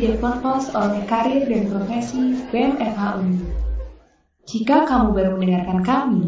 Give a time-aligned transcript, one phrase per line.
[0.00, 3.44] Selamat datang di Deponpos oleh Karir dan Profesi BMFH Uni.
[4.48, 6.24] Jika kamu baru mendengarkan kami,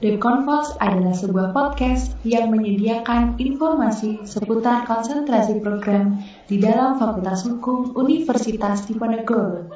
[0.00, 8.88] Deponpos adalah sebuah podcast yang menyediakan informasi seputar konsentrasi program di dalam Fakultas Hukum Universitas
[8.88, 9.68] Diponegoro.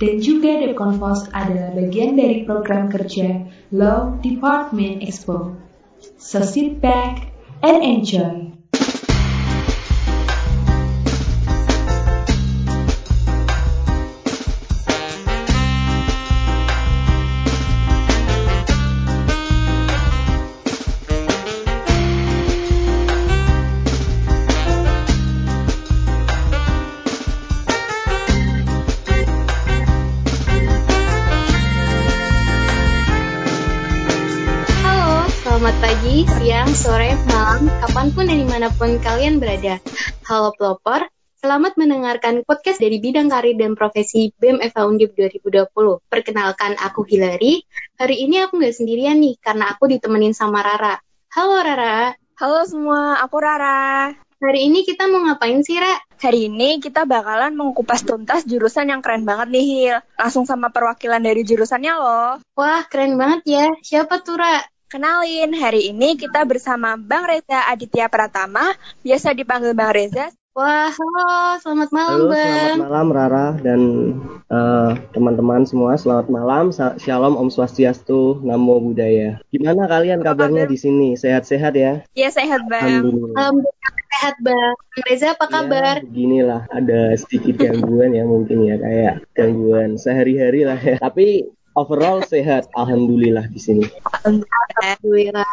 [0.00, 3.44] Dan juga Deponpos adalah bagian dari program kerja
[3.76, 5.52] Law Department Expo.
[6.16, 7.28] So sit back
[7.60, 8.61] and enjoy.
[36.72, 39.76] Pagi, sore, malam, kapan pun dan di mana pun kalian berada.
[40.24, 41.04] Halo pelopor,
[41.44, 45.68] selamat mendengarkan podcast dari bidang karir dan profesi BEM FH Undip 2020.
[46.08, 47.68] Perkenalkan, aku Hilary.
[48.00, 50.96] Hari ini aku nggak sendirian nih, karena aku ditemenin sama Rara.
[51.36, 54.16] Halo Rara, Halo semua, aku Rara.
[54.40, 55.92] hari ini kita mau ngapain sih, Ra?
[56.24, 59.98] Hari ini kita bakalan mengupas tuntas jurusan yang keren banget nih, Hil.
[60.16, 62.40] Langsung sama perwakilan dari jurusannya loh.
[62.56, 63.66] Wah, keren banget ya.
[63.84, 64.71] Siapa tuh, Ra?
[64.92, 70.28] Kenalin, hari ini kita bersama Bang Reza Aditya Pratama, biasa dipanggil Bang Reza.
[70.52, 72.44] Wah, halo, selamat malam, Halo, Bang.
[72.76, 73.80] selamat malam Rara dan
[74.52, 75.96] eh, teman-teman semua.
[75.96, 76.68] Selamat malam.
[77.00, 79.40] Shalom, Om Swastiastu, Namo Buddhaya.
[79.48, 81.16] Gimana kalian kabarnya di sini?
[81.16, 82.04] Sehat-sehat ya?
[82.12, 83.00] Ya, sehat Bang.
[83.00, 83.32] Alhamdulillah.
[83.32, 84.74] Alhamdulillah sehat, Bang.
[84.76, 85.96] Bang Reza, apa Ya, kabar?
[86.04, 91.00] beginilah, ada sedikit gangguan ya mungkin ya kayak gangguan sehari-hari lah ya.
[91.00, 93.84] Tapi overall sehat, alhamdulillah di sini.
[94.22, 95.46] Alhamdulillah.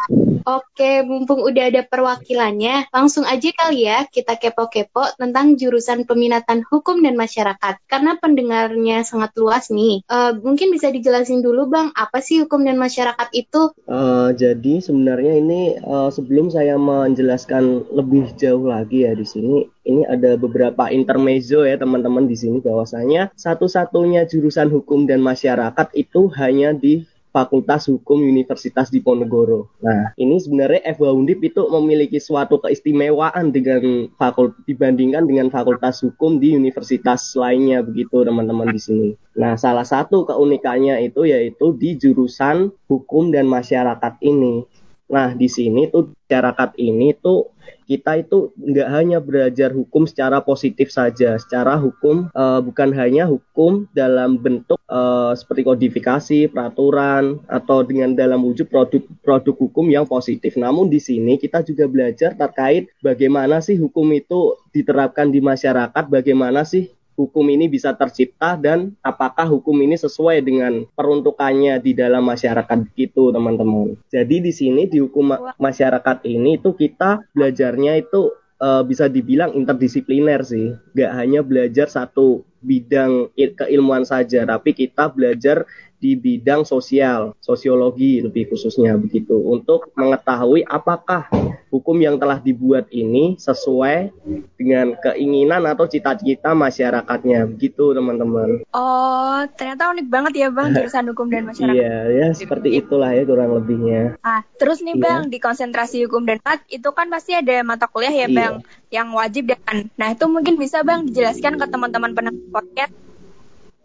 [0.48, 7.04] Oke, mumpung udah ada perwakilannya, langsung aja kali ya kita kepo-kepo tentang jurusan peminatan hukum
[7.04, 7.76] dan masyarakat.
[7.84, 10.00] Karena pendengarnya sangat luas nih.
[10.08, 13.76] Eh, mungkin bisa dijelasin dulu Bang, apa sih hukum dan masyarakat itu?
[13.84, 20.04] Eh, jadi sebenarnya ini eh, sebelum saya menjelaskan lebih jauh lagi ya di sini, ini
[20.04, 26.76] ada beberapa intermezzo ya teman-teman di sini bahwasanya satu-satunya jurusan hukum dan masyarakat itu hanya
[26.76, 29.70] di Fakultas Hukum Universitas Diponegoro.
[29.78, 36.42] Nah, ini sebenarnya FH Undip itu memiliki suatu keistimewaan dengan fakul dibandingkan dengan Fakultas Hukum
[36.42, 39.10] di universitas lainnya begitu teman-teman di sini.
[39.38, 44.66] Nah, salah satu keunikannya itu yaitu di jurusan hukum dan masyarakat ini.
[45.10, 47.50] Nah, di sini tuh masyarakat ini tuh
[47.90, 53.90] kita itu nggak hanya belajar hukum secara positif saja, secara hukum eh, bukan hanya hukum
[53.90, 60.54] dalam bentuk eh, seperti kodifikasi, peraturan atau dengan dalam wujud produk produk hukum yang positif.
[60.54, 66.62] Namun di sini kita juga belajar terkait bagaimana sih hukum itu diterapkan di masyarakat, bagaimana
[66.62, 72.88] sih hukum ini bisa tercipta dan apakah hukum ini sesuai dengan peruntukannya di dalam masyarakat
[72.96, 74.00] gitu teman-teman.
[74.08, 79.52] Jadi di sini di hukum ma- masyarakat ini itu kita belajarnya itu eh, bisa dibilang
[79.52, 85.64] interdisipliner sih, nggak hanya belajar satu bidang il- keilmuan saja, tapi kita belajar
[86.00, 91.28] di bidang sosial, sosiologi lebih khususnya begitu, untuk mengetahui apakah
[91.68, 94.10] hukum yang telah dibuat ini sesuai
[94.56, 98.64] dengan keinginan atau cita-cita masyarakatnya, begitu teman-teman.
[98.72, 101.76] Oh, ternyata unik banget ya Bang jurusan hukum dan masyarakat.
[101.76, 104.18] Iya, ya seperti itulah ya kurang lebihnya.
[104.24, 105.04] Ah, terus nih Iya.
[105.04, 108.36] Bang, di konsentrasi hukum dan masyarakat itu kan pasti ada mata kuliah ya Iya.
[108.36, 108.54] Bang,
[108.90, 113.09] yang wajib dan nah itu mungkin bisa Bang dijelaskan ke teman-teman pendengar podcast.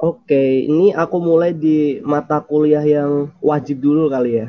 [0.05, 4.47] Oke, ini aku mulai di mata kuliah yang wajib dulu kali ya.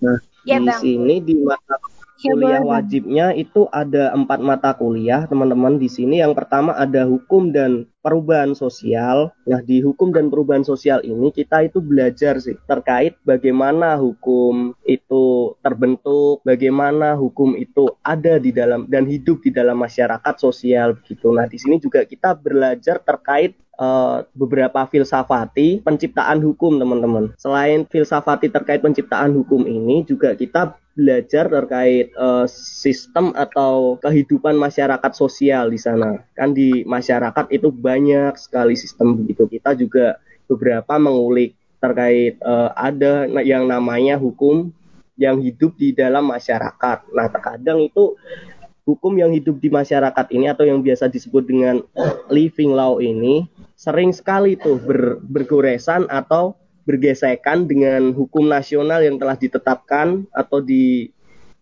[0.00, 0.16] Nah,
[0.48, 0.80] Iya, di Bang.
[0.80, 1.76] sini di mata
[2.20, 2.68] Ya, kuliah Bang.
[2.72, 5.76] wajibnya itu ada empat mata kuliah, teman-teman.
[5.80, 9.32] Di sini yang pertama ada hukum dan perubahan sosial.
[9.48, 15.56] Nah, di hukum dan perubahan sosial ini kita itu belajar sih terkait bagaimana hukum itu
[15.64, 21.28] terbentuk, bagaimana hukum itu ada di dalam dan hidup di dalam masyarakat sosial begitu.
[21.32, 27.32] Nah, di sini juga kita belajar terkait eh, beberapa filsafati penciptaan hukum, teman-teman.
[27.40, 35.12] Selain filsafati terkait penciptaan hukum ini, juga kita belajar terkait eh, sistem atau kehidupan masyarakat
[35.16, 36.20] sosial di sana.
[36.36, 39.48] Kan di masyarakat itu banyak sekali sistem begitu.
[39.48, 44.68] Kita juga beberapa mengulik terkait eh, ada yang namanya hukum
[45.20, 47.12] yang hidup di dalam masyarakat.
[47.12, 48.16] Nah, terkadang itu
[48.90, 51.78] hukum yang hidup di masyarakat ini atau yang biasa disebut dengan
[52.26, 53.46] living law ini
[53.78, 61.14] sering sekali tuh ber- bergoresan atau bergesekan dengan hukum nasional yang telah ditetapkan atau di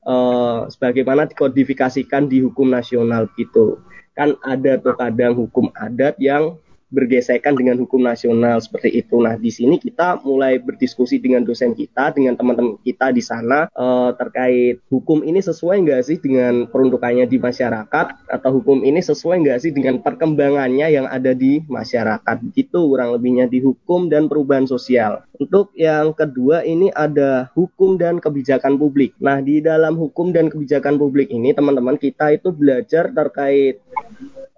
[0.09, 3.85] eh, sebagaimana dikodifikasikan di hukum nasional gitu.
[4.19, 6.59] kan ada tuh kadang hukum adat yang
[6.89, 9.21] bergesekan dengan hukum nasional seperti itu.
[9.21, 14.17] Nah, di sini kita mulai berdiskusi dengan dosen kita, dengan teman-teman kita di sana uh,
[14.17, 19.59] terkait hukum ini sesuai nggak sih dengan peruntukannya di masyarakat atau hukum ini sesuai nggak
[19.61, 22.37] sih dengan perkembangannya yang ada di masyarakat.
[22.57, 25.29] Itu kurang lebihnya di hukum dan perubahan sosial.
[25.39, 29.15] Untuk yang kedua ini ada hukum dan kebijakan publik.
[29.23, 33.79] Nah, di dalam hukum dan kebijakan publik ini teman-teman kita itu belajar terkait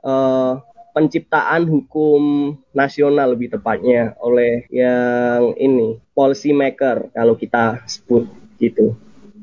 [0.07, 8.27] uh, penciptaan hukum nasional lebih tepatnya oleh yang ini policy maker kalau kita sebut
[8.61, 8.95] gitu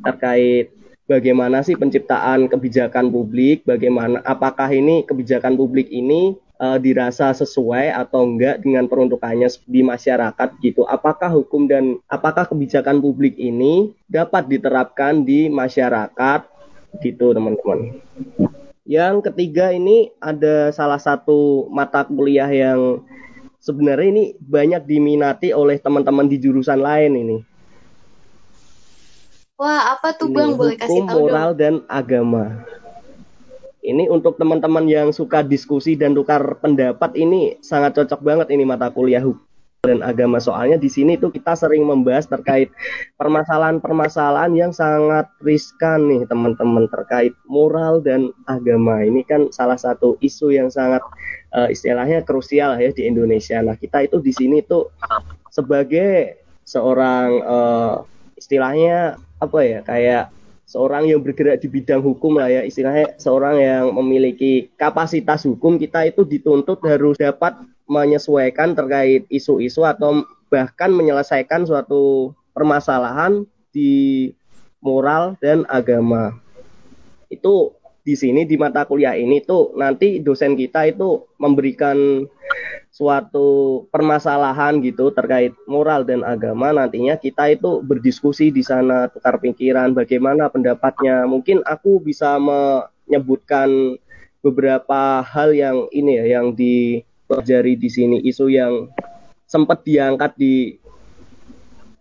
[0.06, 0.72] terkait
[1.08, 8.26] bagaimana sih penciptaan kebijakan publik bagaimana apakah ini kebijakan publik ini uh, dirasa sesuai atau
[8.26, 10.84] enggak dengan peruntukannya di masyarakat gitu.
[10.90, 16.42] Apakah hukum dan apakah kebijakan publik ini dapat diterapkan di masyarakat
[17.02, 18.02] gitu teman-teman.
[18.88, 23.04] Yang ketiga ini ada salah satu mata kuliah yang
[23.60, 27.38] sebenarnya ini banyak diminati oleh teman-teman di jurusan lain ini.
[29.60, 30.56] Wah, apa tuh Bang?
[30.56, 31.60] Boleh kasih tahu moral dong.
[31.60, 32.64] dan agama.
[33.84, 38.88] Ini untuk teman-teman yang suka diskusi dan tukar pendapat ini sangat cocok banget ini mata
[38.88, 39.47] kuliah hukum
[39.88, 42.68] dan agama soalnya di sini tuh kita sering membahas terkait
[43.16, 50.52] permasalahan-permasalahan yang sangat riskan nih teman-teman terkait moral dan agama ini kan salah satu isu
[50.52, 51.00] yang sangat
[51.56, 53.64] uh, istilahnya krusial ya di Indonesia.
[53.64, 54.92] Nah kita itu di sini tuh
[55.48, 57.96] sebagai seorang uh,
[58.36, 60.36] istilahnya apa ya kayak
[60.68, 66.04] seorang yang bergerak di bidang hukum lah ya istilahnya seorang yang memiliki kapasitas hukum kita
[66.04, 67.56] itu dituntut harus dapat
[67.88, 74.32] menyesuaikan terkait isu-isu atau bahkan menyelesaikan suatu permasalahan di
[74.84, 76.36] moral dan agama.
[77.28, 77.76] Itu
[78.08, 82.24] di sini di mata kuliah ini tuh nanti dosen kita itu memberikan
[82.88, 89.92] suatu permasalahan gitu terkait moral dan agama nantinya kita itu berdiskusi di sana tukar pikiran
[89.92, 94.00] bagaimana pendapatnya mungkin aku bisa menyebutkan
[94.40, 98.88] beberapa hal yang ini ya yang di pelajari di sini isu yang
[99.48, 100.80] sempat diangkat di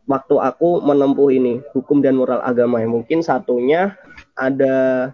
[0.06, 2.88] waktu aku menempuh ini hukum dan moral agama ya.
[2.88, 3.98] Mungkin satunya
[4.38, 5.12] ada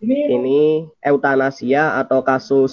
[0.00, 2.72] ini eutanasia atau kasus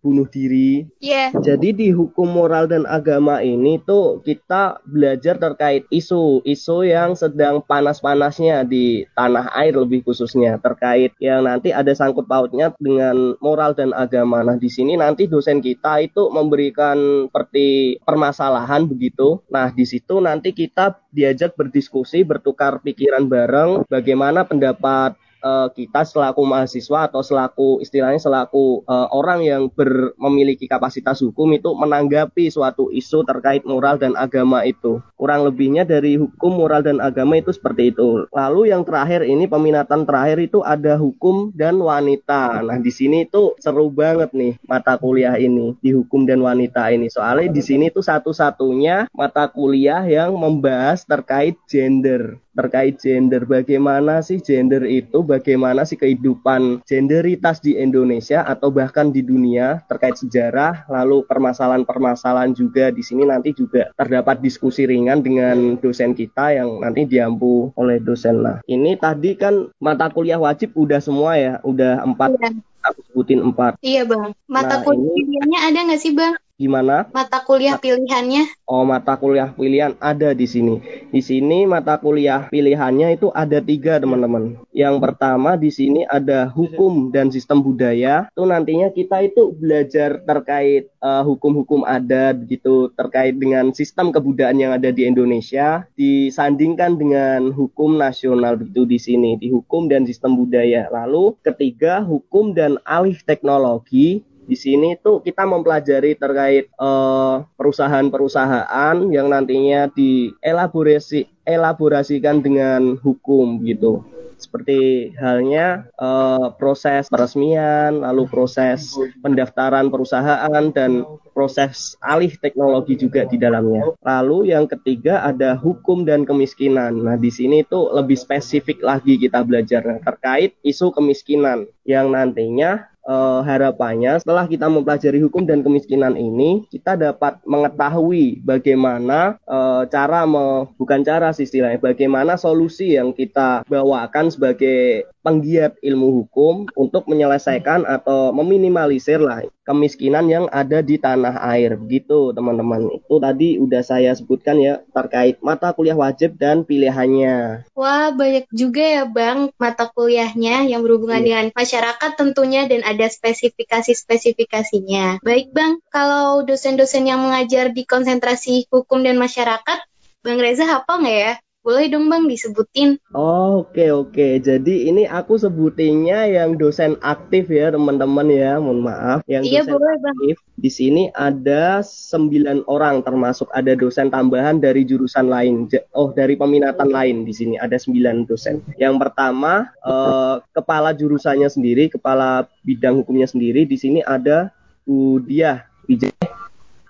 [0.00, 0.88] bunuh diri.
[1.00, 1.32] Yeah.
[1.36, 8.64] Jadi di hukum moral dan agama ini tuh kita belajar terkait isu-isu yang sedang panas-panasnya
[8.64, 14.40] di tanah air lebih khususnya terkait yang nanti ada sangkut pautnya dengan moral dan agama.
[14.44, 19.40] Nah di sini nanti dosen kita itu memberikan seperti permasalahan begitu.
[19.52, 26.42] Nah di situ nanti kita diajak berdiskusi, bertukar pikiran bareng bagaimana pendapat uh, kita selaku
[26.44, 32.90] mahasiswa atau selaku istilahnya selaku uh, orang yang ber, memiliki kapasitas hukum itu menanggapi suatu
[32.90, 35.02] isu terkait moral dan agama itu.
[35.18, 38.26] Kurang lebihnya dari hukum, moral dan agama itu seperti itu.
[38.30, 42.62] Lalu yang terakhir ini peminatan terakhir itu ada hukum dan wanita.
[42.62, 47.10] Nah, di sini itu seru banget nih mata kuliah ini di hukum dan wanita ini.
[47.10, 53.46] Soalnya di sini itu satu-satunya mata kuliah yang membahas terkait gender terkait gender.
[53.46, 55.22] Bagaimana sih gender itu?
[55.22, 62.90] Bagaimana sih kehidupan genderitas di Indonesia atau bahkan di dunia terkait sejarah, lalu permasalahan-permasalahan juga
[62.90, 68.42] di sini nanti juga terdapat diskusi ringan dengan dosen kita yang nanti diampu oleh dosen
[68.42, 68.58] lah.
[68.66, 72.34] Ini tadi kan mata kuliah wajib udah semua ya, udah empat.
[72.34, 72.50] Iya.
[72.88, 73.76] Aku sebutin empat.
[73.82, 74.32] Iya bang.
[74.46, 76.34] Mata nah, kuliahnya ada nggak sih bang?
[76.58, 77.06] Gimana?
[77.14, 78.66] Mata kuliah pilihannya?
[78.66, 80.82] Oh, mata kuliah pilihan ada di sini.
[81.06, 84.58] Di sini mata kuliah pilihannya itu ada tiga, teman-teman.
[84.74, 88.26] Yang pertama di sini ada hukum dan sistem budaya.
[88.34, 94.74] Itu nantinya kita itu belajar terkait uh, hukum-hukum adat gitu, terkait dengan sistem kebudayaan yang
[94.74, 100.90] ada di Indonesia, disandingkan dengan hukum nasional itu di sini, di hukum dan sistem budaya.
[100.90, 109.28] Lalu ketiga, hukum dan alih teknologi di sini tuh kita mempelajari terkait uh, perusahaan-perusahaan yang
[109.28, 120.64] nantinya dielaborasi elaborasikan dengan hukum gitu seperti halnya uh, proses peresmian, lalu proses pendaftaran perusahaan
[120.70, 121.02] dan
[121.34, 123.92] proses alih teknologi juga di dalamnya.
[124.00, 127.02] Lalu yang ketiga ada hukum dan kemiskinan.
[127.02, 133.40] Nah, di sini tuh lebih spesifik lagi kita belajar terkait isu kemiskinan yang nantinya uh,
[133.40, 140.68] harapannya setelah kita mempelajari hukum dan kemiskinan ini kita dapat mengetahui bagaimana uh, cara me,
[140.76, 147.88] bukan cara sih istilahnya bagaimana solusi yang kita bawakan sebagai penggiat ilmu hukum untuk menyelesaikan
[147.88, 151.76] atau meminimalisir lah kemiskinan yang ada di tanah air.
[151.76, 152.88] Begitu teman-teman.
[152.96, 157.68] Itu tadi udah saya sebutkan ya terkait mata kuliah wajib dan pilihannya.
[157.76, 161.44] Wah banyak juga ya bang mata kuliahnya yang berhubungan yeah.
[161.44, 165.20] dengan masyarakat tentunya dan ada spesifikasi-spesifikasinya.
[165.20, 169.84] Baik bang kalau dosen-dosen yang mengajar di konsentrasi hukum dan masyarakat
[170.18, 171.32] Bang Reza hafal nggak ya
[171.68, 172.96] boleh dong Bang disebutin.
[173.12, 174.08] Oh, oke okay, oke.
[174.16, 174.32] Okay.
[174.40, 178.56] Jadi ini aku sebutinnya yang dosen aktif ya teman-teman ya.
[178.56, 179.18] Mohon maaf.
[179.28, 180.16] Yang iya, dosen boleh, Bang.
[180.16, 180.36] aktif.
[180.56, 185.68] Di sini ada sembilan orang termasuk ada dosen tambahan dari jurusan lain.
[185.92, 188.64] Oh, dari peminatan lain di sini ada sembilan dosen.
[188.80, 194.48] Yang pertama eh, kepala jurusannya sendiri, kepala bidang hukumnya sendiri di sini ada
[194.88, 196.17] Bu Diah Wijaya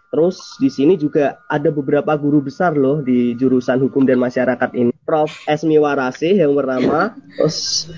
[0.08, 4.92] Terus di sini juga ada beberapa guru besar loh di jurusan hukum dan masyarakat ini.
[5.04, 5.32] Prof.
[5.48, 7.88] Esmi Warasih yang pertama, terus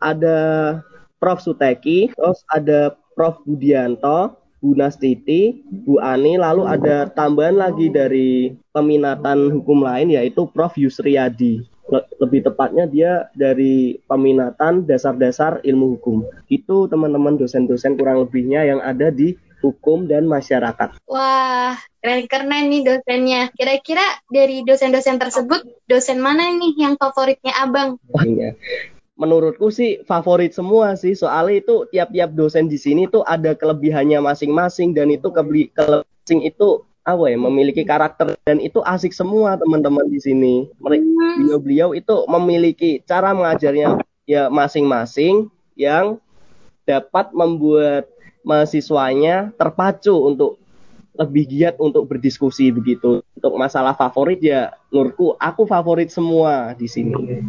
[0.00, 0.38] ada
[1.16, 1.40] Prof.
[1.40, 3.40] Suteki, terus ada Prof.
[3.48, 10.76] Budianto, Bu Nastiti, Bu Ani, lalu ada tambahan lagi dari peminatan hukum lain yaitu Prof.
[10.76, 11.64] Yusriyadi.
[12.16, 16.24] Lebih tepatnya dia dari peminatan dasar-dasar ilmu hukum.
[16.48, 21.00] Itu teman-teman dosen-dosen kurang lebihnya yang ada di hukum dan masyarakat.
[21.08, 23.48] Wah, keren-keren nih dosennya.
[23.56, 27.96] Kira-kira dari dosen-dosen tersebut, dosen mana nih yang favoritnya abang?
[28.12, 28.52] Wah, iya.
[29.16, 34.92] Menurutku sih favorit semua sih, soalnya itu tiap-tiap dosen di sini tuh ada kelebihannya masing-masing
[34.92, 36.04] dan itu kelebihan
[36.42, 40.54] itu apa ya memiliki karakter dan itu asik semua teman-teman di sini.
[40.82, 40.98] Hmm.
[41.40, 46.18] Beliau-beliau itu memiliki cara mengajarnya ya masing-masing yang
[46.88, 48.08] dapat membuat
[48.44, 50.60] mahasiswanya terpacu untuk
[51.14, 53.22] lebih giat untuk berdiskusi begitu.
[53.38, 57.42] Untuk masalah favorit ya menurutku aku favorit semua di sini.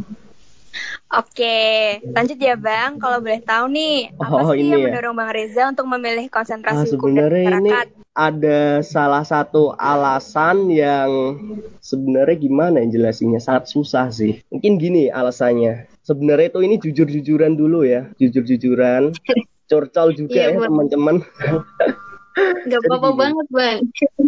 [1.16, 3.00] Oke, lanjut ya Bang.
[3.00, 4.86] Kalau boleh tahu nih, apa oh, sih yang ya?
[4.92, 7.88] mendorong Bang Reza untuk memilih konsentrasi nah, hukum dan masyarakat?
[7.88, 11.40] Ini ada salah satu alasan yang
[11.80, 14.44] sebenarnya gimana yang jelasinnya sangat susah sih.
[14.52, 15.88] Mungkin gini alasannya.
[16.04, 19.16] Sebenarnya itu ini jujur-jujuran dulu ya, jujur-jujuran.
[19.66, 21.22] curcol juga iya, ya teman-teman.
[22.70, 23.80] Gak apa-apa banget bang.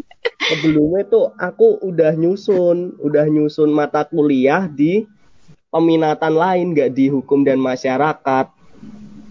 [0.49, 5.03] Sebelumnya tuh aku udah nyusun, udah nyusun mata kuliah di
[5.67, 8.56] peminatan lain, gak di hukum dan masyarakat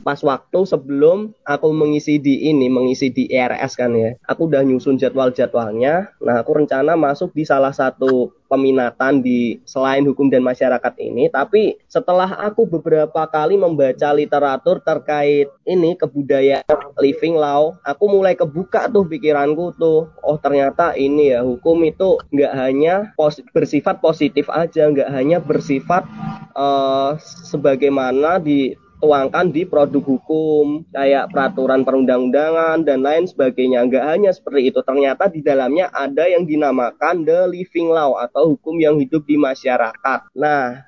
[0.07, 4.15] pas waktu sebelum aku mengisi di ini, mengisi di IRS kan ya.
[4.31, 6.15] Aku udah nyusun jadwal-jadwalnya.
[6.23, 11.27] Nah, aku rencana masuk di salah satu peminatan di selain hukum dan masyarakat ini.
[11.27, 18.87] Tapi setelah aku beberapa kali membaca literatur terkait ini kebudayaan living law, aku mulai kebuka
[18.87, 20.07] tuh pikiranku tuh.
[20.23, 26.07] Oh ternyata ini ya hukum itu nggak hanya pos bersifat positif aja, nggak hanya bersifat
[26.55, 27.19] uh,
[27.51, 33.85] sebagaimana di tuangkan di produk hukum kayak peraturan perundang-undangan dan lain sebagainya.
[33.85, 38.81] Enggak hanya seperti itu, ternyata di dalamnya ada yang dinamakan the living law atau hukum
[38.81, 40.21] yang hidup di masyarakat.
[40.33, 40.87] Nah,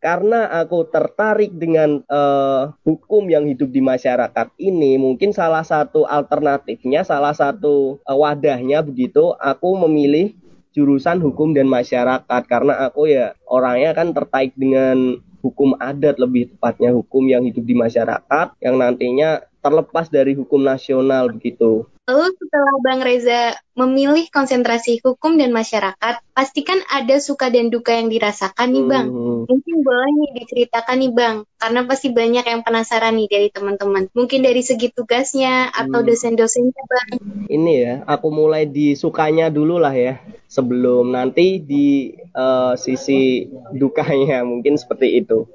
[0.00, 7.04] karena aku tertarik dengan uh, hukum yang hidup di masyarakat ini, mungkin salah satu alternatifnya,
[7.04, 10.32] salah satu uh, wadahnya begitu, aku memilih
[10.72, 16.92] jurusan hukum dan masyarakat karena aku ya orangnya kan tertarik dengan hukum adat lebih tepatnya
[16.92, 21.84] hukum yang hidup di masyarakat yang nantinya terlepas dari hukum nasional begitu.
[22.10, 28.10] Lalu setelah Bang Reza memilih konsentrasi hukum dan masyarakat, pastikan ada suka dan duka yang
[28.10, 29.06] dirasakan nih Bang.
[29.14, 29.46] Hmm.
[29.46, 34.10] Mungkin boleh nih diceritakan nih Bang, karena pasti banyak yang penasaran nih dari teman-teman.
[34.10, 36.08] Mungkin dari segi tugasnya atau hmm.
[36.10, 37.10] dosen-dosennya Bang.
[37.46, 40.18] Ini ya, aku mulai di sukanya dulu lah ya,
[40.50, 45.46] sebelum nanti di uh, sisi dukanya mungkin seperti itu.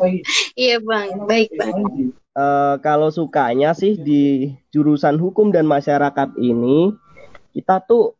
[0.56, 2.16] iya Bang, baik Bang.
[2.38, 6.94] Uh, kalau sukanya sih di jurusan hukum dan masyarakat ini
[7.50, 8.14] kita tuh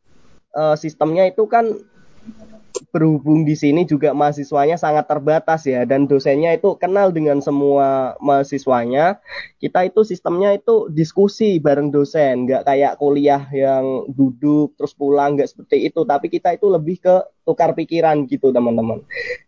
[0.58, 1.78] uh, sistemnya itu kan
[2.90, 9.18] berhubung di sini juga mahasiswanya sangat terbatas ya dan dosennya itu kenal dengan semua mahasiswanya
[9.58, 15.50] kita itu sistemnya itu diskusi bareng dosen nggak kayak kuliah yang duduk terus pulang nggak
[15.50, 17.16] seperti itu tapi kita itu lebih ke
[17.48, 19.00] tukar pikiran gitu teman-teman.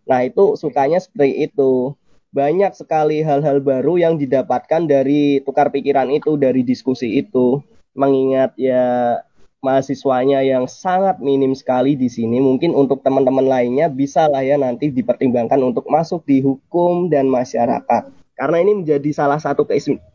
[0.08, 1.92] Nah itu sukanya seperti itu
[2.30, 7.62] banyak sekali hal-hal baru yang didapatkan dari tukar pikiran itu, dari diskusi itu.
[7.94, 9.18] Mengingat ya
[9.60, 14.88] mahasiswanya yang sangat minim sekali di sini, mungkin untuk teman-teman lainnya bisa lah ya nanti
[14.88, 18.08] dipertimbangkan untuk masuk di hukum dan masyarakat.
[18.40, 19.68] karena ini menjadi salah satu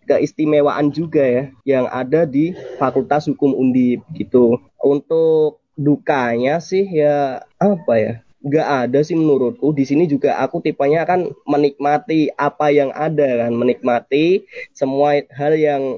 [0.09, 4.57] keistimewaan juga ya yang ada di Fakultas Hukum Undip gitu.
[4.81, 8.13] Untuk dukanya sih ya apa ya?
[8.45, 9.73] Gak ada sih menurutku.
[9.73, 15.97] Di sini juga aku tipenya kan menikmati apa yang ada kan, menikmati semua hal yang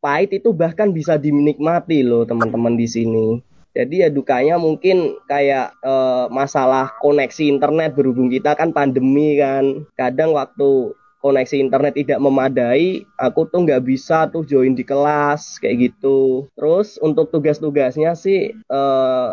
[0.00, 3.44] pahit itu bahkan bisa dinikmati loh teman-teman di sini.
[3.76, 5.94] Jadi ya dukanya mungkin kayak e,
[6.34, 9.86] masalah koneksi internet berhubung kita kan pandemi kan.
[9.94, 15.90] Kadang waktu koneksi internet tidak memadai, aku tuh nggak bisa tuh join di kelas kayak
[15.90, 16.46] gitu.
[16.54, 18.80] Terus untuk tugas-tugasnya sih e,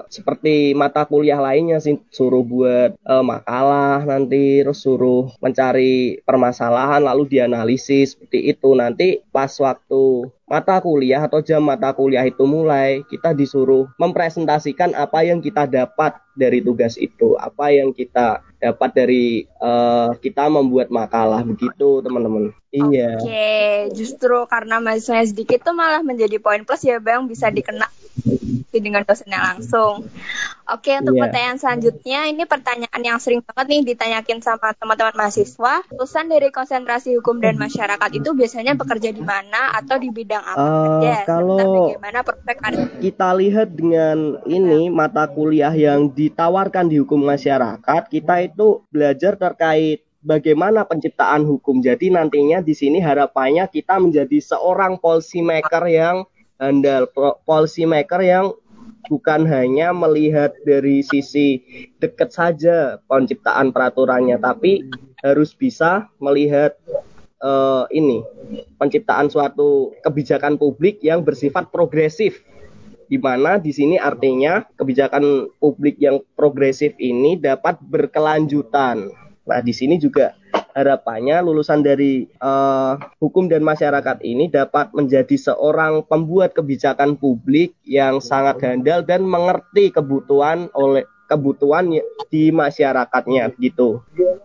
[0.10, 7.30] seperti mata kuliah lainnya sih suruh buat e, makalah nanti, terus suruh mencari permasalahan lalu
[7.30, 8.74] dianalisis seperti itu.
[8.74, 15.26] Nanti pas waktu mata kuliah atau jam mata kuliah itu mulai, kita disuruh mempresentasikan apa
[15.26, 21.46] yang kita dapat dari tugas itu, apa yang kita dapat dari uh, kita membuat makalah
[21.46, 22.50] begitu, teman-teman.
[22.76, 23.10] Iya.
[23.20, 23.52] Oke,
[23.96, 27.88] justru karena mahasiswanya sedikit itu malah menjadi poin plus ya, Bang, bisa dikenal
[28.82, 30.08] dengan dosennya langsung.
[30.66, 31.24] Oke, untuk yeah.
[31.30, 35.86] pertanyaan selanjutnya, ini pertanyaan yang sering banget nih ditanyakin sama teman-teman mahasiswa.
[35.94, 40.58] Lulusan dari konsentrasi hukum dan masyarakat itu biasanya bekerja di mana atau di bidang apa
[40.58, 41.16] uh, saja?
[41.30, 42.56] Kalau bagaimana prospek
[42.98, 50.05] kita lihat dengan ini mata kuliah yang ditawarkan di hukum masyarakat, kita itu belajar terkait
[50.26, 51.80] bagaimana penciptaan hukum.
[51.80, 56.26] Jadi nantinya di sini harapannya kita menjadi seorang policy maker yang
[56.58, 57.06] handal,
[57.46, 58.52] policy maker yang
[59.06, 61.62] bukan hanya melihat dari sisi
[62.02, 64.90] dekat saja penciptaan peraturannya, tapi
[65.22, 66.74] harus bisa melihat
[67.46, 68.26] uh, ini
[68.82, 72.42] penciptaan suatu kebijakan publik yang bersifat progresif
[73.06, 79.25] di mana di sini artinya kebijakan publik yang progresif ini dapat berkelanjutan.
[79.46, 80.34] Nah, di sini juga
[80.76, 88.20] harapannya lulusan dari uh, hukum dan masyarakat ini dapat menjadi seorang pembuat kebijakan publik yang
[88.20, 91.90] sangat handal dan mengerti kebutuhan oleh kebutuhan
[92.28, 94.04] di masyarakatnya gitu.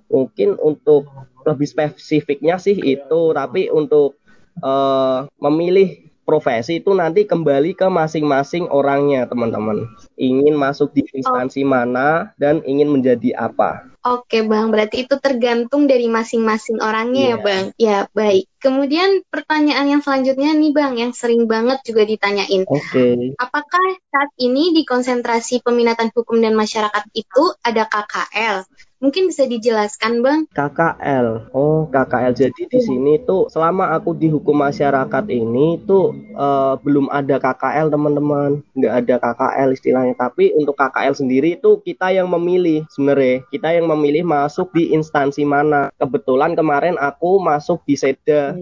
[0.09, 1.09] Mungkin untuk
[1.45, 4.21] lebih spesifiknya sih itu, tapi untuk
[4.61, 9.91] uh, memilih profesi itu nanti kembali ke masing-masing orangnya, teman-teman.
[10.15, 11.75] Ingin masuk di instansi oh.
[11.75, 13.91] mana dan ingin menjadi apa.
[14.07, 14.71] Oke, Bang.
[14.71, 17.27] Berarti itu tergantung dari masing-masing orangnya yeah.
[17.27, 17.43] ya, iya.
[17.43, 17.65] Bang.
[17.77, 18.45] Ya, baik.
[18.63, 22.63] Kemudian pertanyaan yang selanjutnya nih, Bang, yang sering banget juga ditanyain.
[22.71, 22.79] Oke.
[22.87, 23.19] Okay.
[23.37, 28.65] Apakah saat ini di konsentrasi peminatan hukum dan masyarakat itu ada KKL?
[29.01, 30.45] Mungkin bisa dijelaskan, Bang?
[30.53, 31.49] KKL.
[31.57, 32.37] Oh, KKL.
[32.37, 37.89] Jadi di sini tuh selama aku di hukum masyarakat ini tuh uh, belum ada KKL,
[37.89, 38.61] teman-teman.
[38.77, 40.15] Nggak ada KKL istilahnya.
[40.21, 43.41] Tapi untuk KKL sendiri itu kita yang memilih sebenarnya.
[43.49, 45.89] Kita yang memilih masuk di instansi mana.
[45.97, 48.53] Kebetulan kemarin aku masuk di Seda.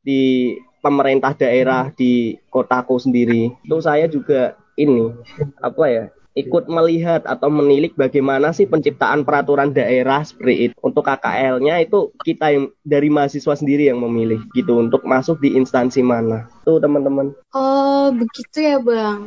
[0.00, 3.52] Di pemerintah daerah di kotaku sendiri.
[3.60, 5.12] Itu saya juga ini
[5.60, 6.04] apa ya
[6.38, 10.76] ikut melihat atau menilik bagaimana sih penciptaan peraturan daerah seperti itu.
[10.78, 16.06] Untuk KKL-nya itu kita yang dari mahasiswa sendiri yang memilih gitu untuk masuk di instansi
[16.06, 16.46] mana.
[16.64, 17.32] Tuh teman-teman.
[17.56, 19.24] Oh, begitu ya, Bang.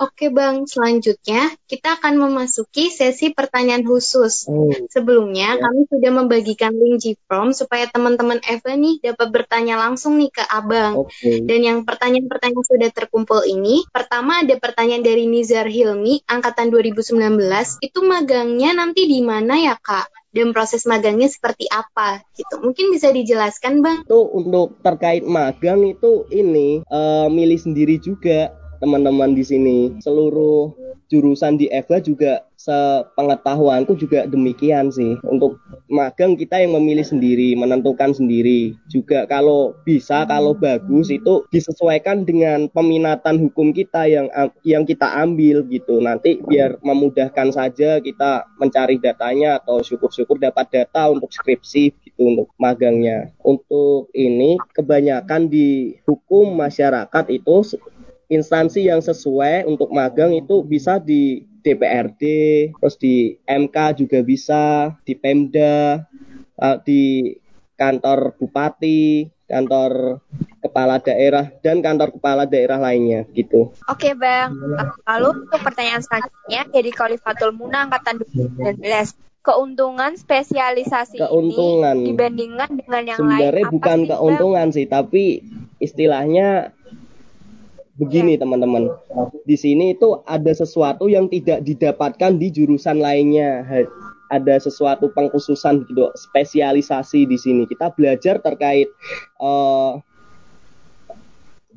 [0.00, 4.48] Oke Bang, selanjutnya kita akan memasuki sesi pertanyaan khusus.
[4.48, 4.72] Oh.
[4.88, 5.60] Sebelumnya ya.
[5.60, 11.04] kami sudah membagikan link G-Form supaya teman-teman Eva nih dapat bertanya langsung nih ke Abang.
[11.04, 11.44] Okay.
[11.44, 17.20] Dan yang pertanyaan-pertanyaan sudah terkumpul ini, pertama ada pertanyaan dari Nizar Hilmi, angkatan 2019.
[17.84, 20.19] Itu magangnya nanti di mana ya Kak?
[20.30, 22.62] Dan proses magangnya seperti apa gitu.
[22.62, 23.98] Mungkin bisa dijelaskan Bang?
[24.06, 29.78] Tuh untuk terkait magang itu ini uh, milih sendiri juga teman-teman di sini.
[30.00, 30.74] Seluruh
[31.10, 35.16] jurusan di EVA juga sepengetahuanku juga demikian sih.
[35.24, 35.56] Untuk
[35.88, 38.76] magang kita yang memilih sendiri, menentukan sendiri.
[38.92, 44.28] Juga kalau bisa, kalau bagus itu disesuaikan dengan peminatan hukum kita yang
[44.60, 46.04] yang kita ambil gitu.
[46.04, 52.48] Nanti biar memudahkan saja kita mencari datanya atau syukur-syukur dapat data untuk skripsi gitu untuk
[52.60, 53.32] magangnya.
[53.40, 57.80] Untuk ini kebanyakan di hukum masyarakat itu
[58.30, 62.22] instansi yang sesuai untuk magang itu bisa di DPRD,
[62.76, 66.04] terus di MK juga bisa, di Pemda,
[66.56, 67.02] eh, di
[67.76, 70.20] kantor bupati, kantor
[70.60, 73.72] kepala daerah dan kantor kepala daerah lainnya gitu.
[73.88, 74.52] Oke bang,
[75.08, 81.96] lalu untuk pertanyaan selanjutnya dari Khalifatul Muna angkatan 2019 keuntungan spesialisasi keuntungan.
[82.04, 83.40] ini dibandingkan dengan yang Sebenarnya lain.
[83.40, 84.76] Sebenarnya bukan sih, keuntungan bang?
[84.76, 85.24] sih, tapi
[85.80, 86.48] istilahnya
[88.00, 88.40] begini iya.
[88.40, 88.88] teman-teman.
[89.44, 93.68] Di sini itu ada sesuatu yang tidak didapatkan di jurusan lainnya.
[94.32, 97.68] Ada sesuatu pengkhususan gitu spesialisasi di sini.
[97.68, 98.88] Kita belajar terkait
[99.42, 100.00] uh,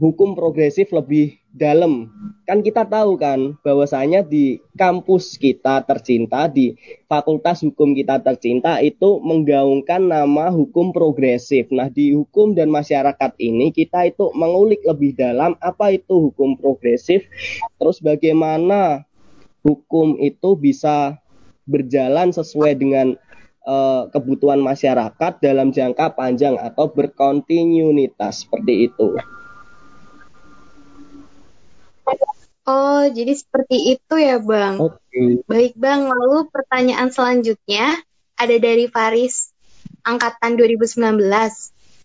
[0.01, 2.09] hukum progresif lebih dalam.
[2.49, 6.73] Kan kita tahu kan bahwasanya di kampus kita tercinta di
[7.05, 11.69] Fakultas Hukum kita tercinta itu menggaungkan nama hukum progresif.
[11.69, 17.23] Nah, di hukum dan masyarakat ini kita itu mengulik lebih dalam apa itu hukum progresif,
[17.77, 19.05] terus bagaimana
[19.61, 21.21] hukum itu bisa
[21.63, 23.15] berjalan sesuai dengan
[23.63, 29.15] uh, kebutuhan masyarakat dalam jangka panjang atau berkontinuitas seperti itu.
[32.63, 34.79] Oh, jadi seperti itu ya, Bang.
[34.79, 34.99] Oke.
[35.11, 35.29] Okay.
[35.51, 36.07] Baik, Bang.
[36.07, 37.99] Lalu pertanyaan selanjutnya
[38.39, 39.51] ada dari Faris
[40.07, 41.19] angkatan 2019.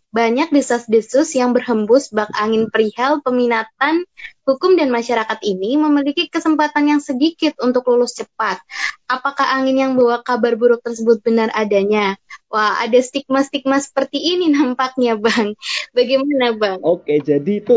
[0.09, 4.09] Banyak desas-desus yang berhembus bak angin perihal peminatan
[4.49, 8.57] hukum dan masyarakat ini memiliki kesempatan yang sedikit untuk lulus cepat.
[9.05, 12.17] Apakah angin yang bawa kabar buruk tersebut benar adanya?
[12.49, 15.53] Wah, ada stigma-stigma seperti ini nampaknya, Bang.
[15.93, 16.81] Bagaimana, Bang?
[16.81, 17.77] Oke, jadi itu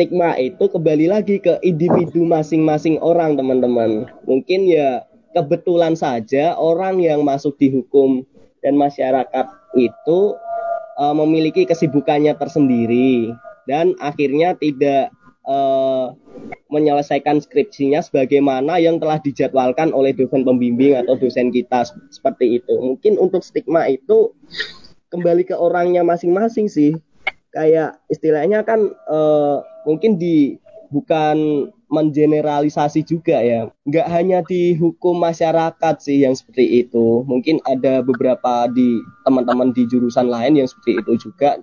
[0.00, 4.08] stigma itu kembali lagi ke individu masing-masing orang teman-teman.
[4.24, 5.04] Mungkin ya
[5.36, 8.24] kebetulan saja orang yang masuk di hukum
[8.64, 9.44] dan masyarakat
[9.76, 10.20] itu
[10.96, 13.36] uh, memiliki kesibukannya tersendiri
[13.68, 15.12] dan akhirnya tidak
[15.44, 16.16] uh,
[16.72, 22.72] menyelesaikan skripsinya sebagaimana yang telah dijadwalkan oleh dosen pembimbing atau dosen kita seperti itu.
[22.72, 24.32] Mungkin untuk stigma itu
[25.12, 26.96] kembali ke orangnya masing-masing sih.
[27.50, 30.58] Kayak istilahnya kan uh, mungkin di
[30.90, 33.66] bukan mengeneralisasi juga ya.
[33.86, 37.26] Nggak hanya di hukum masyarakat sih yang seperti itu.
[37.26, 41.58] Mungkin ada beberapa di teman-teman di jurusan lain yang seperti itu juga.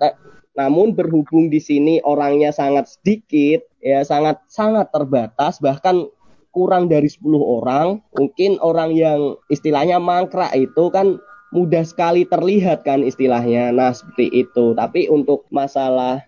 [0.59, 6.11] Namun berhubung di sini orangnya sangat sedikit, ya sangat sangat terbatas, bahkan
[6.51, 8.03] kurang dari 10 orang.
[8.17, 13.71] Mungkin orang yang istilahnya mangkrak itu kan mudah sekali terlihat kan istilahnya.
[13.71, 14.75] Nah, seperti itu.
[14.75, 16.23] Tapi untuk masalah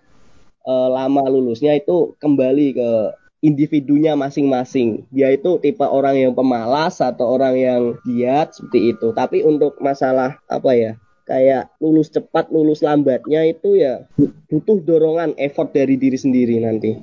[0.64, 2.92] uh, lama lulusnya itu kembali ke
[3.40, 5.08] individunya masing-masing.
[5.12, 9.08] Dia itu tipe orang yang pemalas atau orang yang giat seperti itu.
[9.16, 10.94] Tapi untuk masalah apa ya?
[11.30, 14.10] Kayak lulus cepat lulus lambatnya itu ya
[14.50, 16.98] butuh dorongan effort dari diri sendiri nanti.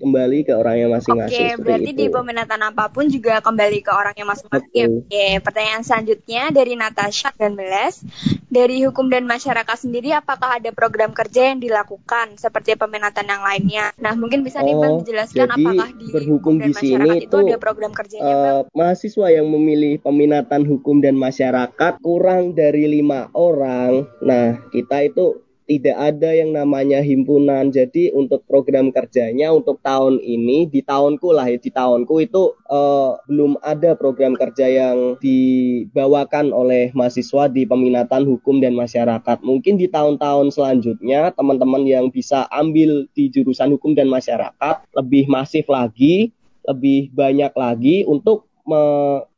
[0.00, 2.00] Kembali ke orangnya masing-masing oke berarti itu.
[2.00, 5.04] di peminatan apa pun juga kembali ke orangnya masing-masing.
[5.04, 8.00] Oke pertanyaan selanjutnya dari Natasha dan Meles
[8.48, 13.90] dari hukum dan masyarakat sendiri apakah ada program kerja yang dilakukan seperti peminatan yang lainnya?
[13.98, 17.58] Nah mungkin bisa nih bang oh, dijelaskan apakah di hukum dan masyarakat itu, itu ada
[17.58, 18.56] program kerjanya uh, bang?
[18.70, 24.08] mahasiswa yang memilih peminatan hukum dan masyarakat kurang dari lima orang.
[24.22, 27.72] Nah, kita itu tidak ada yang namanya himpunan.
[27.72, 33.16] Jadi untuk program kerjanya untuk tahun ini di tahunku lah ya di tahunku itu uh,
[33.28, 39.40] belum ada program kerja yang dibawakan oleh mahasiswa di peminatan hukum dan masyarakat.
[39.40, 45.64] Mungkin di tahun-tahun selanjutnya teman-teman yang bisa ambil di jurusan hukum dan masyarakat lebih masif
[45.72, 46.28] lagi,
[46.68, 48.82] lebih banyak lagi untuk me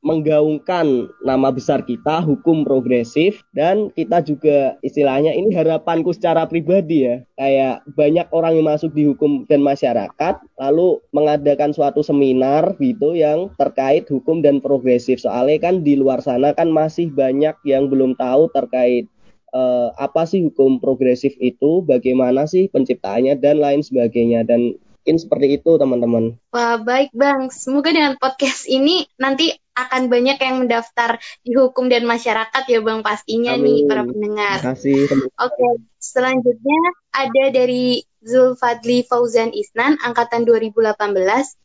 [0.07, 7.27] menggaungkan nama besar kita hukum progresif dan kita juga istilahnya ini harapanku secara pribadi ya
[7.35, 13.51] kayak banyak orang yang masuk di hukum dan masyarakat lalu mengadakan suatu seminar gitu yang
[13.59, 15.21] terkait hukum dan progresif.
[15.21, 19.11] Soalnya kan di luar sana kan masih banyak yang belum tahu terkait
[19.53, 24.45] uh, apa sih hukum progresif itu, bagaimana sih penciptaannya dan lain sebagainya.
[24.49, 26.35] Dan Mungkin seperti itu teman-teman.
[26.51, 32.03] Wah baik Bang, semoga dengan podcast ini nanti akan banyak yang mendaftar di hukum dan
[32.11, 33.71] masyarakat ya Bang pastinya Amin.
[33.71, 34.59] nih para pendengar.
[34.59, 34.99] Terima kasih.
[35.39, 35.69] Oke,
[36.03, 36.83] selanjutnya
[37.15, 40.99] ada dari Zulfadli Fauzan Isnan angkatan 2018.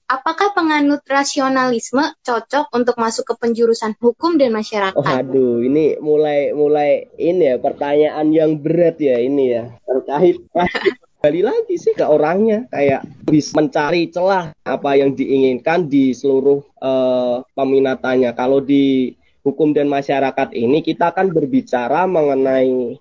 [0.05, 4.93] Apakah penganut rasionalisme cocok untuk masuk ke penjurusan hukum dan masyarakat?
[4.93, 10.37] Oh, aduh, ini mulai mulai ini ya pertanyaan yang berat ya ini ya terkait
[11.21, 17.39] kembali lagi sih ke orangnya kayak bisa mencari celah apa yang diinginkan di seluruh uh,
[17.55, 18.35] peminatannya.
[18.35, 22.99] Kalau di hukum dan masyarakat ini kita akan berbicara mengenai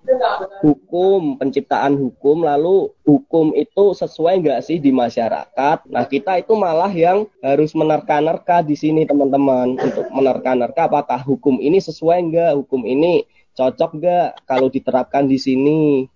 [0.65, 2.45] hukum penciptaan hukum.
[2.45, 5.85] Lalu hukum itu sesuai nggak sih di masyarakat?
[5.89, 9.77] Nah kita itu malah yang harus menerka-nerka di sini teman-teman.
[9.77, 12.51] Untuk menerka-nerka apakah hukum ini sesuai nggak?
[12.65, 14.29] Hukum ini cocok nggak?
[14.49, 16.09] Kalau diterapkan di sini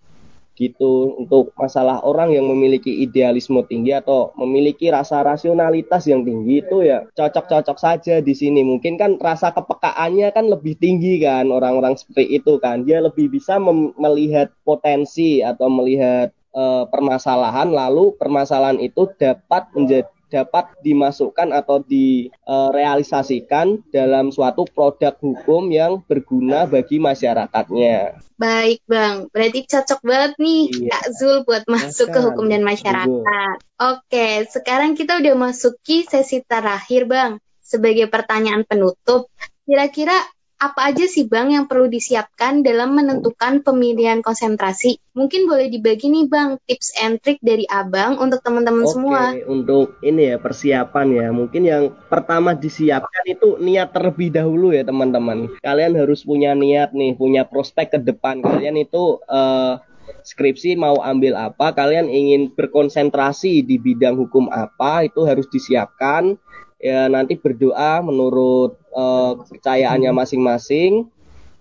[0.56, 6.88] gitu untuk masalah orang yang memiliki idealisme tinggi atau memiliki rasa rasionalitas yang tinggi itu
[6.88, 8.64] ya cocok-cocok saja di sini.
[8.64, 12.88] Mungkin kan rasa kepekaannya kan lebih tinggi kan orang-orang seperti itu kan.
[12.88, 13.60] Dia lebih bisa
[14.00, 23.82] melihat potensi atau melihat uh, permasalahan lalu permasalahan itu dapat menjadi dapat dimasukkan atau direalisasikan
[23.90, 28.20] dalam suatu produk hukum yang berguna bagi masyarakatnya.
[28.36, 30.92] Baik Bang, berarti cocok banget nih iya.
[30.92, 33.58] Kak Zul buat masuk ke hukum dan masyarakat.
[33.80, 37.40] Oke, sekarang kita udah masuki sesi terakhir Bang.
[37.64, 39.32] Sebagai pertanyaan penutup,
[39.66, 40.14] kira-kira
[40.56, 45.04] apa aja sih Bang yang perlu disiapkan dalam menentukan pemilihan konsentrasi?
[45.12, 49.36] Mungkin boleh dibagi nih Bang tips and trick dari Abang untuk teman-teman semua.
[49.52, 51.28] untuk ini ya persiapan ya.
[51.36, 55.52] Mungkin yang pertama disiapkan itu niat terlebih dahulu ya teman-teman.
[55.60, 58.40] Kalian harus punya niat nih, punya prospek ke depan.
[58.40, 59.84] Kalian itu uh,
[60.24, 66.40] skripsi mau ambil apa, kalian ingin berkonsentrasi di bidang hukum apa, itu harus disiapkan
[66.86, 71.12] ya nanti berdoa menurut uh, kepercayaannya masing-masing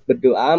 [0.04, 0.52] berdoa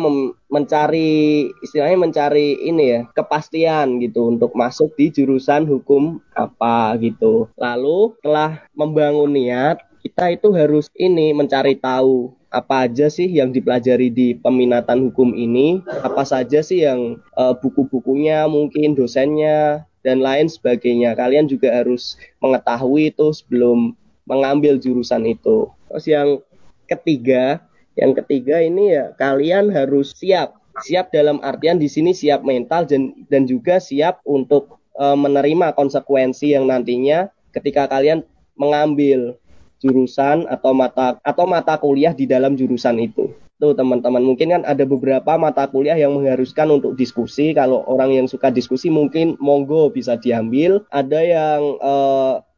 [0.50, 8.18] mencari istilahnya mencari ini ya kepastian gitu untuk masuk di jurusan hukum apa gitu lalu
[8.18, 14.34] setelah membangun niat kita itu harus ini mencari tahu apa aja sih yang dipelajari di
[14.34, 21.50] peminatan hukum ini apa saja sih yang uh, buku-bukunya mungkin dosennya dan lain sebagainya kalian
[21.50, 23.98] juga harus mengetahui itu sebelum
[24.30, 25.70] mengambil jurusan itu.
[25.90, 26.30] Terus yang
[26.86, 27.62] ketiga,
[27.96, 30.60] yang ketiga ini ya kalian harus siap.
[30.76, 36.52] Siap dalam artian di sini siap mental dan dan juga siap untuk e, menerima konsekuensi
[36.52, 38.28] yang nantinya ketika kalian
[38.60, 39.40] mengambil
[39.80, 43.32] jurusan atau mata atau mata kuliah di dalam jurusan itu.
[43.56, 47.56] Tuh teman-teman, mungkin kan ada beberapa mata kuliah yang mengharuskan untuk diskusi.
[47.56, 50.84] Kalau orang yang suka diskusi mungkin monggo bisa diambil.
[50.92, 51.94] Ada yang e,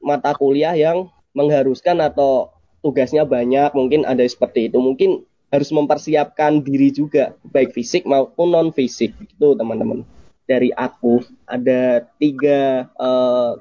[0.01, 4.77] mata kuliah yang mengharuskan atau tugasnya banyak, mungkin ada seperti itu.
[4.79, 9.15] Mungkin harus mempersiapkan diri juga, baik fisik maupun non fisik.
[9.23, 10.03] Itu teman-teman.
[10.47, 13.59] Dari aku ada tiga uh,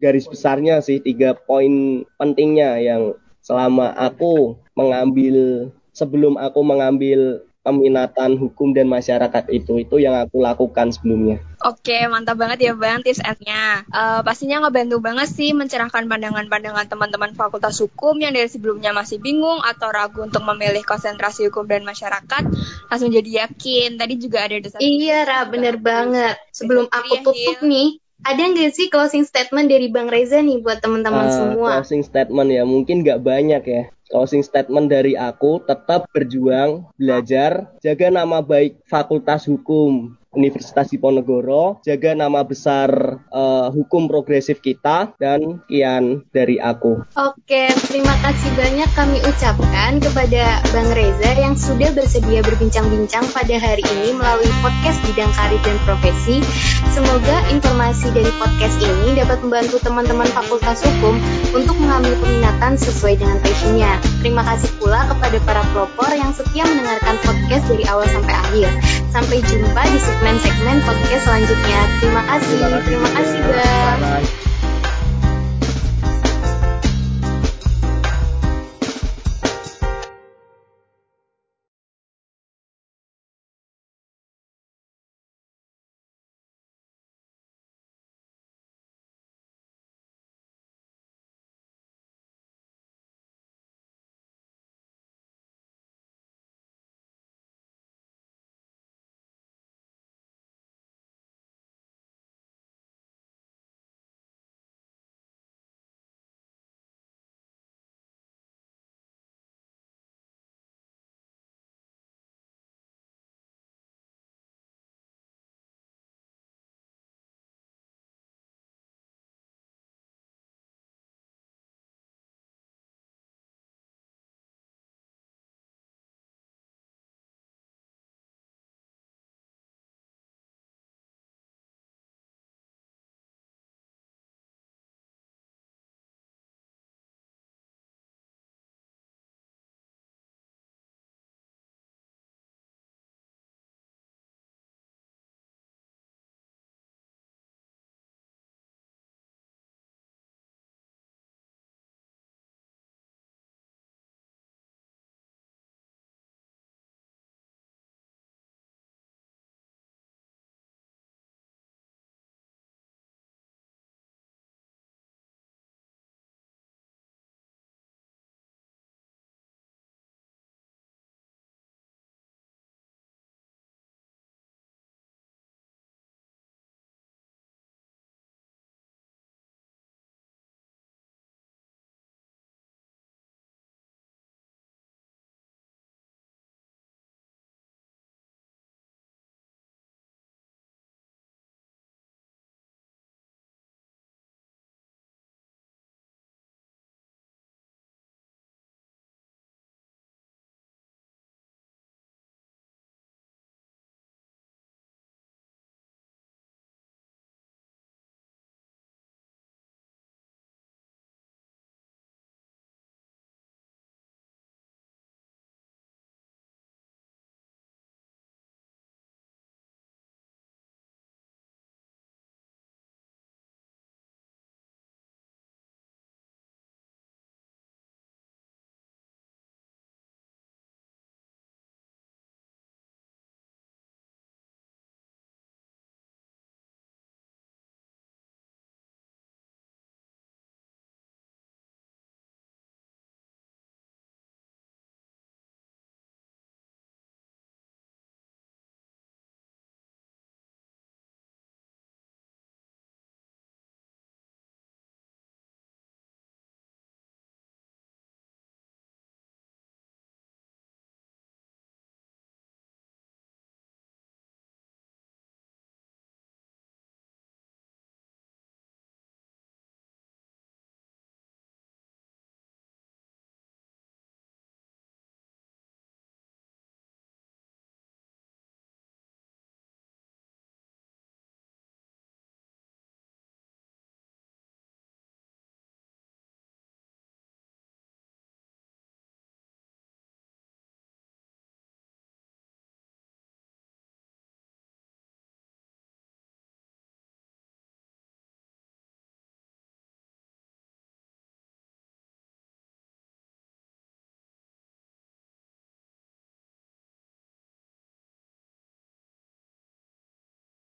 [0.00, 8.76] garis besarnya sih, tiga poin pentingnya yang selama aku mengambil sebelum aku mengambil peminatan hukum
[8.76, 11.40] dan masyarakat itu itu yang aku lakukan sebelumnya.
[11.64, 13.88] Oke, mantap banget ya Bang tips and-nya.
[13.88, 19.64] Uh, pastinya ngebantu banget sih mencerahkan pandangan-pandangan teman-teman Fakultas Hukum yang dari sebelumnya masih bingung
[19.64, 22.44] atau ragu untuk memilih konsentrasi hukum dan masyarakat,
[22.92, 23.96] langsung jadi yakin.
[23.96, 24.76] Tadi juga ada dosa.
[24.76, 26.36] Iya, Ra, bener banget.
[26.52, 27.96] Sebelum aku ya, tutup nih,
[28.28, 31.70] ada nggak sih closing statement dari Bang Reza nih buat teman-teman uh, semua?
[31.80, 38.08] Closing statement ya, mungkin nggak banyak ya closing statement dari aku tetap berjuang, belajar, jaga
[38.08, 42.90] nama baik Fakultas Hukum Universitas Diponegoro, jaga nama besar
[43.30, 47.06] uh, hukum progresif kita dan kian dari aku.
[47.14, 53.86] Oke, terima kasih banyak kami ucapkan kepada Bang Reza yang sudah bersedia berbincang-bincang pada hari
[53.86, 56.42] ini melalui podcast bidang karir dan profesi.
[56.90, 61.18] Semoga informasi dari podcast ini dapat membantu teman-teman Fakultas Hukum
[61.54, 63.98] untuk mengambil peminatan sesuai dengan passionnya.
[64.22, 68.68] Terima kasih pula kepada para pelopor yang setia mendengarkan podcast dari awal sampai akhir.
[69.14, 71.80] Sampai jumpa di segmen segmen-segmen podcast selanjutnya.
[72.00, 72.56] Terima kasih.
[72.88, 74.24] Terima kasih, Bang.